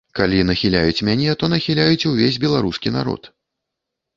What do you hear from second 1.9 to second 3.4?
увесь беларускі народ.